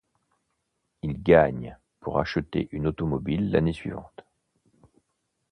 Il 1.03 1.21
gagne 1.21 1.77
pour 1.99 2.17
acheter 2.19 2.69
une 2.71 2.87
automobile 2.87 3.51
l'année 3.51 3.71
suivante. 3.71 4.25